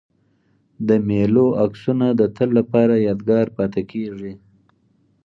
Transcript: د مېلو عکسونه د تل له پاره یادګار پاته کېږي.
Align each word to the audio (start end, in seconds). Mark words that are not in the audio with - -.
د 0.87 0.89
مېلو 1.07 1.47
عکسونه 1.63 2.07
د 2.19 2.21
تل 2.35 2.49
له 2.57 2.63
پاره 2.71 2.95
یادګار 3.07 3.45
پاته 3.55 3.81
کېږي. 3.91 4.33